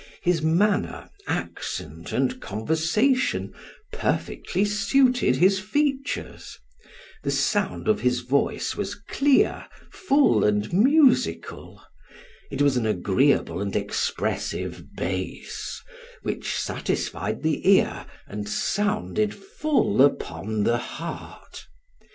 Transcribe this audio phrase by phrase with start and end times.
[0.23, 3.53] His manner, accent, and conversation,
[3.93, 6.57] perfectly suited his features:
[7.21, 11.83] the sound of his voice was clear, full and musical;
[12.49, 15.79] it was an agreeable and expressive bass,
[16.23, 21.67] which satisfied the ear, and sounded full upon the heart.